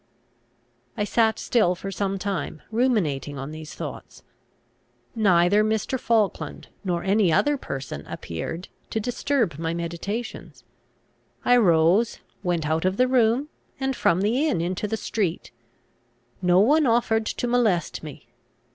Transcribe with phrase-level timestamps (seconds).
[0.97, 4.23] I sat still for some time, ruminating on these thoughts.
[5.13, 5.99] Neither Mr.
[5.99, 10.63] Falkland nor any other person appeared to disturb my meditations.
[11.45, 15.51] I rose, went out of the room, and from the inn into the street.
[16.41, 18.25] No one offered to molest me.